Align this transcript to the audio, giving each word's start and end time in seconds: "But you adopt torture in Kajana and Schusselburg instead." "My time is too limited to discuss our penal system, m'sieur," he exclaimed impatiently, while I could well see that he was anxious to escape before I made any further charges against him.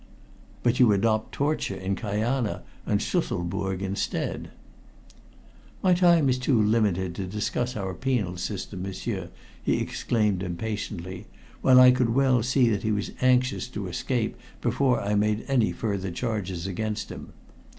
"But 0.63 0.79
you 0.79 0.91
adopt 0.93 1.31
torture 1.31 1.75
in 1.75 1.95
Kajana 1.95 2.63
and 2.87 2.99
Schusselburg 2.99 3.83
instead." 3.83 4.49
"My 5.83 5.93
time 5.93 6.27
is 6.27 6.39
too 6.39 6.59
limited 6.59 7.13
to 7.13 7.27
discuss 7.27 7.75
our 7.77 7.93
penal 7.93 8.37
system, 8.37 8.81
m'sieur," 8.81 9.29
he 9.61 9.77
exclaimed 9.79 10.41
impatiently, 10.41 11.27
while 11.61 11.79
I 11.79 11.91
could 11.91 12.15
well 12.15 12.41
see 12.41 12.67
that 12.71 12.81
he 12.81 12.91
was 12.91 13.11
anxious 13.21 13.67
to 13.67 13.85
escape 13.87 14.35
before 14.59 14.99
I 14.99 15.13
made 15.13 15.45
any 15.47 15.71
further 15.71 16.09
charges 16.09 16.65
against 16.65 17.11
him. 17.11 17.33